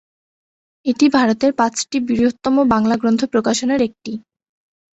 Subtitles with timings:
[0.85, 4.11] এটি ভারতের পাঁচটি বৃহত্তম বাংলা গ্রন্থ প্রকাশনার একটি।